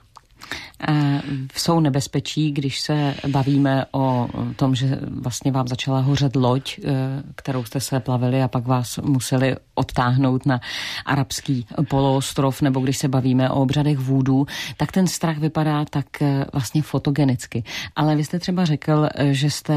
[0.87, 1.21] Eh,
[1.55, 6.89] jsou nebezpečí, když se bavíme o tom, že vlastně vám začala hořet loď, eh,
[7.35, 10.59] kterou jste se plavili a pak vás museli odtáhnout na
[11.05, 14.45] arabský poloostrov, nebo když se bavíme o obřadech vůdů,
[14.77, 17.63] tak ten strach vypadá tak eh, vlastně fotogenicky.
[17.95, 19.75] Ale vy jste třeba řekl, že jste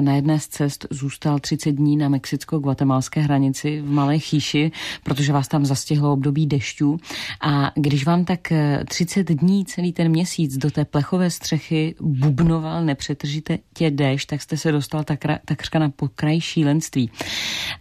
[0.00, 4.72] na jedné z cest zůstal 30 dní na mexicko-guatemalské hranici v Malé chýši,
[5.04, 6.96] protože vás tam zastihlo období dešťů.
[7.40, 8.52] A když vám tak
[8.88, 14.42] 30 dní, celý ten měsíc měsíc do té plechové střechy bubnoval nepřetržitě tě déšť, tak
[14.42, 17.10] jste se dostal tak, takřka na pokraj šílenství.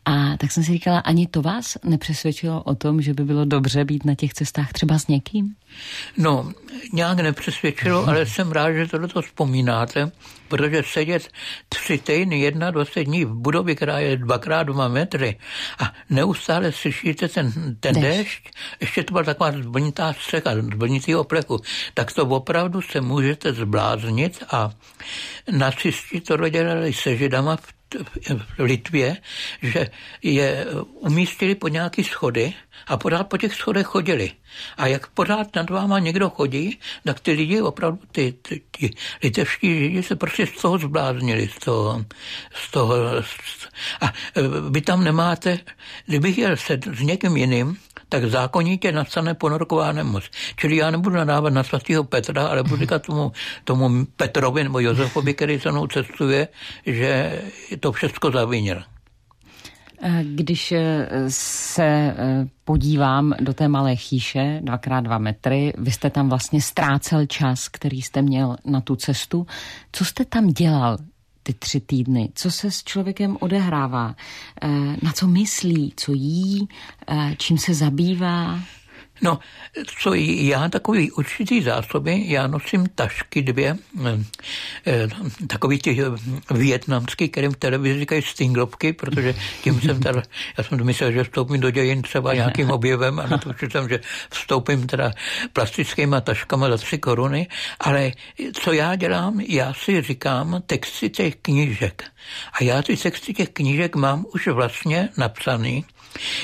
[0.06, 3.86] A tak jsem si říkala, ani to vás nepřesvědčilo o tom, že by bylo dobře
[3.86, 5.56] být na těch cestách třeba s někým?
[6.17, 6.52] No,
[6.93, 10.12] nějak nepřesvědčilo, ale jsem rád, že tohle to vzpomínáte,
[10.48, 11.30] protože sedět
[11.69, 15.38] tři týdny, 21 dní v budově, která je dvakrát dva metry
[15.80, 18.17] a neustále slyšíte ten, ten déšť.
[18.17, 18.43] déšť,
[18.82, 21.60] ještě to byla taková zvonitá střecha, zvonitý oplechu,
[21.93, 22.49] tak to opravdu
[22.92, 24.72] se můžete zbláznit a
[25.52, 27.74] nacisti to dělali se židama v
[28.58, 29.18] v Litvě,
[29.62, 29.88] že
[30.24, 32.54] je umístili pod nějaký schody
[32.88, 34.32] a pořád po těch schodech chodili.
[34.78, 39.80] A jak pořád nad váma někdo chodí, tak ty lidi opravdu, ty, ty, ty litevští
[39.80, 42.06] lidi se prostě z toho zbláznili, z toho,
[42.54, 42.96] z toho.
[44.02, 44.14] A
[44.70, 45.60] vy tam nemáte,
[46.06, 47.78] kdybych jel se s někým jiným,
[48.10, 50.24] tak zákonitě nastane ponorková nemoc.
[50.56, 53.32] Čili já nebudu nadávat na svatého Petra, ale budu říkat tomu,
[53.63, 56.48] tomu Petrovi nebo Josefovi, který se mnou cestuje,
[56.86, 57.41] že
[57.80, 58.84] to všechno zavinil.
[60.24, 66.30] Když eh, se eh, podívám do té malé chýše, dvakrát dva metry, vy jste tam
[66.30, 69.48] vlastně ztrácel čas, který jste měl na tu cestu.
[69.91, 70.98] Co jste tam dělal?
[71.43, 72.30] Ty tři týdny?
[72.36, 74.15] Co se s člověkem odehrává?
[74.62, 74.67] Eh,
[75.04, 75.93] na co myslí?
[75.95, 76.67] Co jí?
[77.08, 78.60] Eh, čím se zabývá?
[79.21, 79.39] No,
[80.01, 84.19] co já takový určitý zásoby, já nosím tašky dvě, eh,
[84.88, 85.08] eh,
[85.47, 90.21] takový ty eh, větnamský, kterým v televizi říkají stinglovky, protože tím jsem teda,
[90.58, 93.99] já jsem myslel, že vstoupím do dějin třeba nějakým objevem a natušil jsem, že
[94.32, 95.12] vstoupím teda
[95.53, 97.47] plastickýma taškama za tři koruny,
[97.79, 98.12] ale
[98.53, 102.03] co já dělám, já si říkám texty těch knížek.
[102.53, 105.86] A já ty texty těch knížek mám už vlastně napsaný,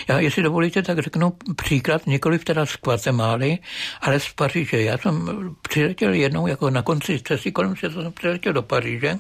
[0.08, 3.58] já, jestli dovolíte, tak řeknu příklad, nikoliv teda z Guatemaly,
[4.02, 4.82] ale z Paříže.
[4.82, 5.30] Já jsem
[5.62, 9.18] přiletěl jednou, jako na konci cesty kolem světa jsem přiletěl do Paříže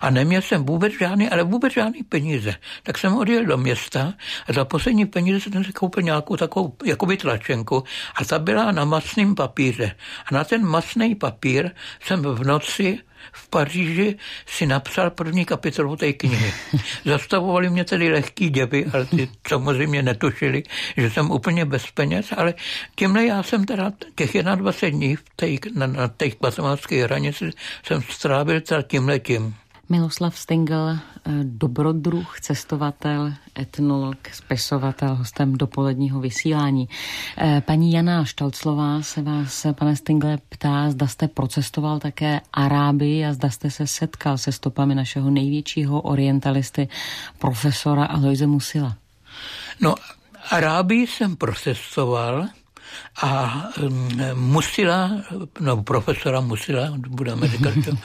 [0.00, 2.54] a neměl jsem vůbec žádný, ale vůbec žádný peníze.
[2.82, 4.14] Tak jsem odjel do města
[4.48, 8.84] a za poslední peníze jsem si koupil nějakou takovou jakoby tlačenku a ta byla na
[8.84, 9.96] masném papíře.
[10.26, 11.70] A na ten masný papír
[12.00, 12.98] jsem v noci
[13.32, 16.52] v Paříži si napsal první kapitolu té knihy.
[17.04, 20.62] Zastavovali mě tedy lehký děby, ale ty samozřejmě netušili,
[20.96, 22.54] že jsem úplně bez peněz, ale
[22.94, 27.50] tímhle já jsem teda těch 21 dní v tej, na, na té kvatemalské hranici
[27.82, 29.54] jsem strávil teda tímhle tím.
[29.88, 30.98] Miloslav Stingl, eh,
[31.42, 36.88] dobrodruh, cestovatel, etnolog, spisovatel, hostem dopoledního vysílání.
[37.38, 43.32] Eh, paní Jana Štalclová se vás, pane Stingle, ptá, zda jste procestoval také Arábii a
[43.32, 46.88] zda jste se setkal se stopami našeho největšího orientalisty,
[47.38, 48.96] profesora Aloise Musila.
[49.80, 49.94] No,
[50.50, 52.46] Arábii jsem procestoval,
[53.22, 53.62] A
[54.34, 55.10] Musila,
[55.60, 57.96] no profesora Musila, budeme říkat to,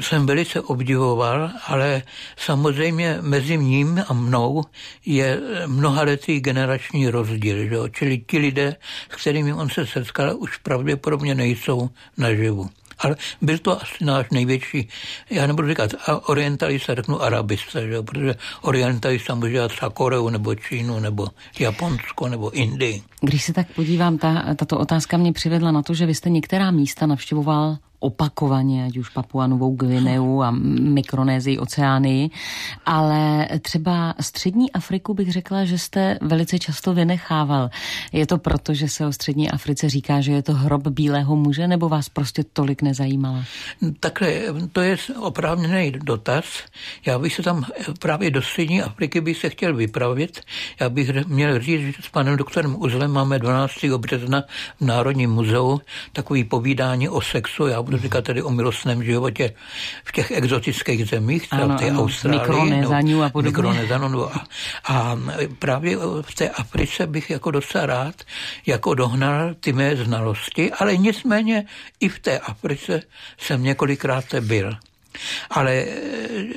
[0.00, 2.02] jsem velice obdivoval, ale
[2.36, 4.64] samozřejmě mezi ním a mnou
[5.06, 7.68] je mnohaletý generační rozdíl.
[7.68, 7.76] Že?
[7.92, 8.76] Čili ti lidé,
[9.10, 12.70] s kterými on se setkal, už pravděpodobně nejsou naživu.
[12.98, 14.88] Ale byl to asi náš největší,
[15.30, 15.90] já nebudu říkat
[16.26, 18.02] orientalista, řeknu arabista, že?
[18.02, 23.02] protože orientalista může dělat třeba Koreu nebo Čínu nebo Japonsko nebo Indii.
[23.20, 26.70] Když se tak podívám, ta, tato otázka mě přivedla na to, že vy jste některá
[26.70, 32.30] místa navštěvoval opakovaně, ať už Papua Novou Gvineu a Mikronézii, Oceánii,
[32.86, 37.70] ale třeba střední Afriku bych řekla, že jste velice často vynechával.
[38.12, 41.68] Je to proto, že se o střední Africe říká, že je to hrob bílého muže,
[41.68, 43.44] nebo vás prostě tolik nezajímala?
[44.00, 44.32] Takhle,
[44.72, 46.44] to je oprávněný dotaz.
[47.06, 47.64] Já bych se tam
[48.00, 50.40] právě do střední Afriky bych se chtěl vypravit.
[50.80, 53.84] Já bych měl říct, že s panem doktorem Uzlem máme 12.
[53.84, 54.42] března
[54.80, 55.80] v Národním muzeu
[56.12, 57.66] takový povídání o sexu.
[57.66, 59.54] Já budu říkat tedy o milostném životě
[60.04, 62.40] v těch exotických zemích, třeba v té Austrálii.
[62.40, 63.48] Mikronezaniu a podobně.
[63.50, 64.24] Mikronezanu.
[64.24, 64.44] A,
[64.84, 65.16] a
[65.58, 68.14] právě v té Africe bych jako docela rád
[68.66, 71.64] jako dohnal ty mé znalosti, ale nicméně
[72.00, 73.02] i v té Africe
[73.38, 74.76] jsem několikrát byl.
[75.50, 75.88] Ale eh,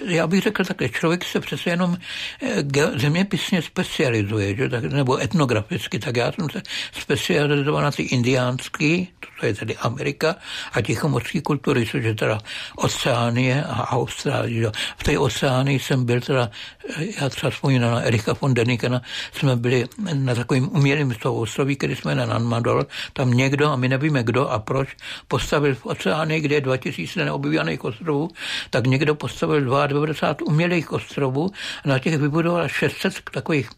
[0.06, 1.98] já bych řekl takhle, člověk se přece jenom
[2.42, 2.64] eh,
[3.00, 4.70] zeměpisně specializuje, že?
[4.70, 10.36] Tak, nebo etnograficky, tak já jsem se specializoval na ty indiánský, to je tedy Amerika,
[10.74, 12.40] a tichomorské kultury, což je teda
[12.76, 14.72] Oceánie a Austrálie.
[14.98, 16.50] V té Oceánii jsem byl teda,
[16.98, 19.02] eh, já třeba vzpomínám na Erika von Denikena,
[19.34, 24.24] jsme byli na takovým umělým ostrově, který jsme na Nanmadol, tam někdo, a my nevíme
[24.24, 24.90] kdo a proč,
[25.28, 28.30] postavil v Oceánii, kde je 2000 neobjevených ostrovů,
[28.70, 31.52] tak někdo postavil 92 umělých ostrovů
[31.86, 33.70] a na těch vybudoval 600 takových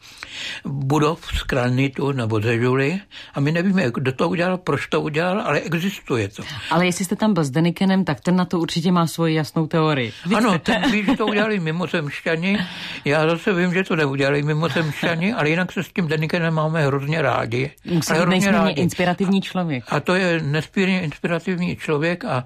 [0.65, 2.99] budov z granitu nebo ze žuly
[3.33, 6.43] a my nevíme, kdo to udělal, proč to udělal, ale existuje to.
[6.71, 9.67] Ale jestli jste tam byl s Denikenem, tak ten na to určitě má svoji jasnou
[9.67, 10.13] teorii.
[10.25, 10.37] Víte?
[10.37, 12.57] Ano, ten ví, že to udělali mimozemšťani.
[13.05, 17.21] Já zase vím, že to neudělali mimozemšťani, ale jinak se s tím Denikenem máme hrozně
[17.21, 17.71] rádi.
[17.85, 19.83] Musí být nesmírně inspirativní člověk.
[19.87, 22.45] A, a to je nesmírně inspirativní člověk a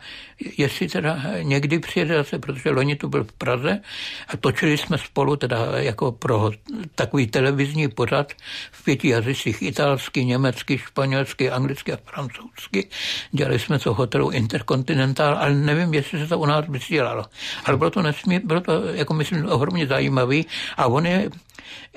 [0.58, 3.82] jestli teda někdy přijede zase, protože loni tu byl v Praze
[4.28, 6.52] a točili jsme spolu teda jako pro
[6.96, 8.34] takový televizní pořad
[8.72, 12.88] v pěti jazycích, italsky, německy, španělsky, anglicky a francouzsky.
[13.32, 17.26] Dělali jsme to hotelu Intercontinental, ale nevím, jestli se to u nás vysílalo.
[17.66, 20.46] Ale bylo to nesmí, bylo to, jako myslím, ohromně zajímavý
[20.78, 21.30] a on je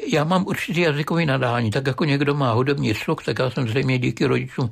[0.06, 3.98] já mám určitý jazykový nadání, tak jako někdo má hudební sluch, tak já jsem zřejmě
[3.98, 4.70] díky rodičům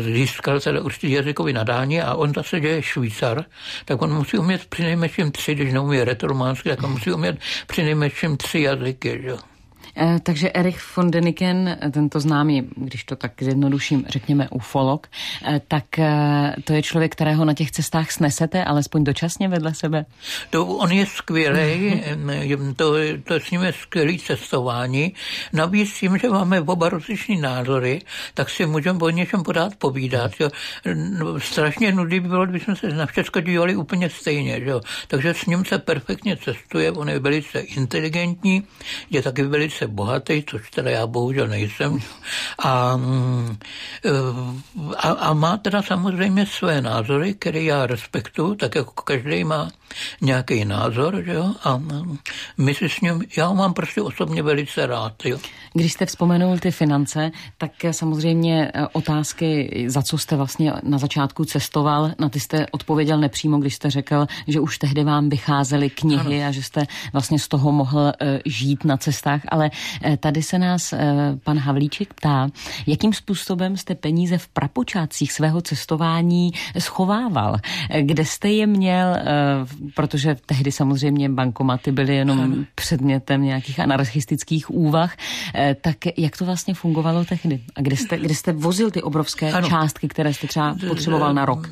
[0.00, 3.44] získal celé určitý jazykový nadání a on zase, že je Švýcar,
[3.84, 7.82] tak on musí umět při nejmenším tři, když neumí retrománsky, tak on musí umět při
[7.82, 9.20] nejmenším tři jazyky.
[9.22, 9.55] Že?
[10.22, 15.06] Takže Erich von Deniken, tento známý, když to tak zjednoduším, řekněme ufolog,
[15.46, 20.04] eh, tak eh, to je člověk, kterého na těch cestách snesete, alespoň dočasně vedle sebe?
[20.50, 22.02] To on je skvělý,
[22.76, 25.12] to, to s ním je skvělý cestování.
[25.52, 28.00] Navíc tím, že máme oba rozličné názory,
[28.34, 30.32] tak si můžeme o něčem podat povídat.
[30.40, 30.50] Jo.
[31.38, 34.60] Strašně nudný by bylo, kdybychom se na všechno dívali úplně stejně.
[34.64, 34.80] Jo.
[35.08, 38.62] Takže s ním se perfektně cestuje, on je velice inteligentní,
[39.10, 41.98] je taky velice velice bohatý, což teda já bohužel nejsem.
[42.58, 43.00] A,
[44.96, 49.70] a, a má teda samozřejmě své názory, které já respektuju, tak jako každý má
[50.20, 51.54] nějaký názor, že jo?
[51.64, 51.82] A
[52.58, 55.12] my si s ním, já ho mám prostě osobně velice rád.
[55.24, 55.38] Jo?
[55.74, 61.44] Když jste vzpomenul ty finance, tak samozřejmě e, otázky, za co jste vlastně na začátku
[61.44, 66.42] cestoval, na ty jste odpověděl nepřímo, když jste řekl, že už tehdy vám vycházely knihy
[66.42, 66.48] ano.
[66.48, 68.12] a že jste vlastně z toho mohl uh,
[68.44, 69.70] žít na cestách, ale
[70.20, 70.98] tady se nás uh,
[71.44, 72.48] pan Havlíček ptá,
[72.86, 77.56] jakým způsobem jste peníze v prapočátcích svého cestování schovával,
[78.00, 79.16] kde jste je měl
[79.94, 85.16] protože tehdy samozřejmě bankomaty byly jenom předmětem nějakých anarchistických úvah.
[85.54, 87.60] Eh, tak jak to vlastně fungovalo tehdy?
[87.76, 89.68] A kde jste, kde jste vozil ty obrovské ano.
[89.68, 91.70] částky, které jste třeba potřeboval na rok?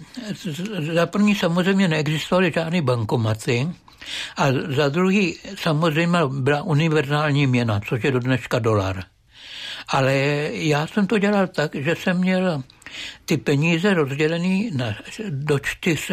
[0.95, 3.69] Za první samozřejmě neexistovaly žádné bankomaty.
[4.37, 9.05] A za druhý samozřejmě byla univerzální měna, což je do dneška dolar.
[9.88, 10.14] Ale
[10.53, 12.62] já jsem to dělal tak, že jsem měl
[13.25, 14.95] ty peníze rozdělený na,
[15.31, 16.12] do čtyř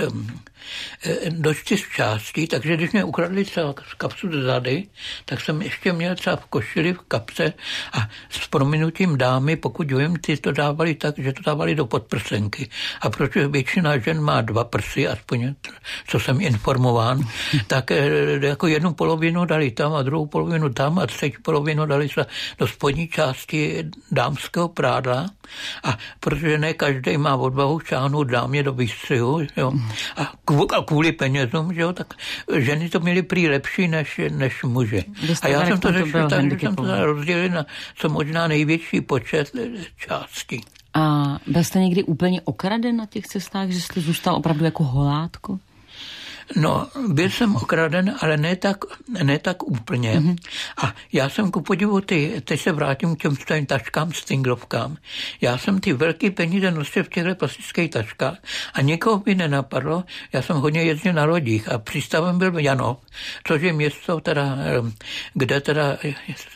[1.03, 4.87] Eh, do čtyř částí, takže když mě ukradli třeba kapsu zady,
[5.25, 7.53] tak jsem ještě měl třeba v košili v kapse
[7.93, 12.69] a s prominutím dámy, pokud vím, ty to dávali tak, že to dávali do podprsenky.
[13.01, 15.55] A protože většina žen má dva prsy, aspoň
[16.07, 17.19] co jsem informován,
[17.67, 18.09] tak eh,
[18.41, 22.25] jako jednu polovinu dali tam a druhou polovinu tam a třetí polovinu dali se
[22.57, 25.25] do spodní části dámského prádla.
[25.83, 29.73] A protože ne každý má odvahu šáhnout dámě do výstřihu, jo,
[30.17, 30.33] a
[30.85, 32.13] kvůli penězům, že jo, tak
[32.57, 35.03] ženy to měly prý lepší než, než muži.
[35.41, 39.51] A já jsem to řešil tak, že jsem to rozdělil na co možná největší počet
[39.97, 40.61] částí.
[40.93, 45.59] A byl jste někdy úplně okraden na těch cestách, že jste zůstal opravdu jako holátko?
[46.55, 48.77] No, byl jsem okraden, ale ne tak,
[49.23, 50.19] ne tak úplně.
[50.19, 50.35] Mm-hmm.
[50.83, 54.97] A já jsem ku podivu ty, teď se vrátím k těm svým taškám, stinglovkám.
[55.41, 58.37] Já jsem ty velké peníze nosil v těchto plastických taškách
[58.73, 60.03] a nikoho by nenapadlo.
[60.33, 62.97] Já jsem hodně jezdil na lodích a přístavem byl Janov,
[63.47, 64.57] což je město, teda,
[65.33, 65.97] kde teda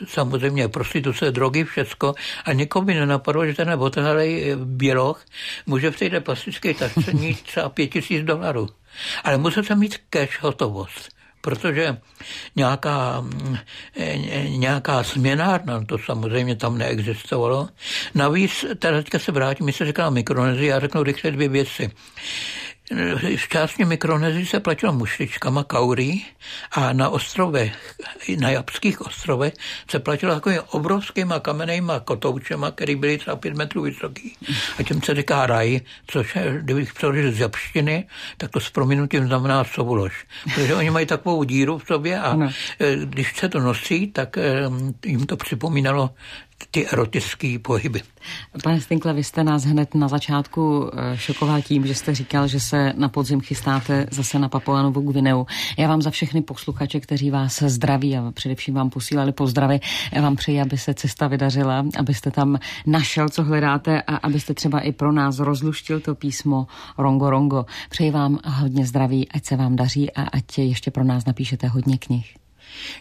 [0.08, 2.16] samozřejmě prostituce, drogy, všecko
[2.46, 5.26] a nikoho by nenapadlo, že ten otrhalej běloch
[5.66, 8.70] může v této plastické tašce mít třeba pět tisíc dolarů.
[9.24, 11.10] Ale jsem mít cash hotovost,
[11.42, 11.98] protože
[12.56, 13.58] nějaká, mm,
[14.48, 17.70] nějaká směnárna, to samozřejmě tam neexistovalo.
[18.16, 21.92] Navíc, teda teďka se vrátím, my se říkala mikronezi, já řeknu rychle dvě věci
[23.38, 26.26] v části Mikronezii se platilo mušličkama kaurí
[26.72, 27.96] a na ostrovech,
[28.40, 29.54] na Japských ostrovech
[29.90, 34.38] se platilo takovými obrovskýma kamennýma kotoučema, které byly třeba pět metrů vysoký.
[34.80, 38.08] A tím se říká raj, což je, kdybych přeložil z japštiny,
[38.38, 40.26] tak to s prominutím znamená sovulož.
[40.44, 42.50] Protože oni mají takovou díru v sobě a ano.
[42.80, 44.70] Eh, když se to nosí, tak eh,
[45.06, 46.10] jim to připomínalo
[46.72, 48.02] ty erotické pohyby.
[48.64, 52.60] Pane Stinkle, vy jste nás hned na začátku eh, šokoval tím, že jste říkal, že
[52.60, 55.46] se na podzim chystáte zase na Papuanovou Gvineu.
[55.78, 59.80] Já vám za všechny posluchače, kteří vás zdraví a především vám posílali pozdravy,
[60.12, 64.80] já vám přeji, aby se cesta vydařila, abyste tam našel, co hledáte a abyste třeba
[64.80, 67.66] i pro nás rozluštil to písmo Rongo Rongo.
[67.90, 71.98] Přeji vám hodně zdraví, ať se vám daří a ať ještě pro nás napíšete hodně
[71.98, 72.45] knih.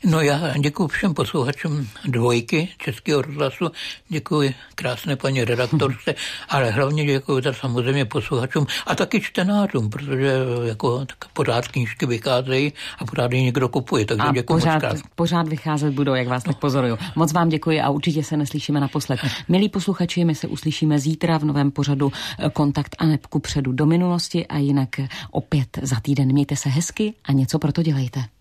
[0.05, 3.71] No já děkuji všem posluchačům dvojky Českého rozhlasu,
[4.09, 6.15] děkuji krásné paní redaktorce,
[6.49, 10.33] ale hlavně děkuji tak samozřejmě posluchačům a taky čtenářům, protože
[10.65, 15.03] jako tak pořád knížky vycházejí a pořád je někdo kupuje, takže a děkuji pořád, moc
[15.15, 16.99] pořád vycházet budou, jak vás tak pozoruju.
[17.17, 19.21] Moc vám děkuji a určitě se neslyšíme naposled.
[19.49, 23.87] Milí posluchači, my se uslyšíme zítra v novém pořadu eh, Kontakt a nepku předu do
[23.87, 24.89] minulosti a jinak
[25.31, 26.33] opět za týden.
[26.33, 28.34] Mějte se hezky a něco pro to dělejte.